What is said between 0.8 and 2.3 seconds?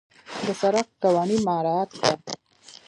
قوانين مراعت کړه.